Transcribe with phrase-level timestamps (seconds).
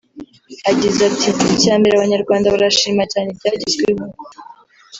[0.71, 4.03] Agize ati “Icya mbere Abanyarwanda barashima cyane ibyagezweho